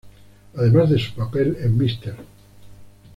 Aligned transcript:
Además 0.55 0.89
de 0.89 0.97
su 0.97 1.13
papel 1.13 1.57
en 1.61 1.77
"Mr. 1.77 2.15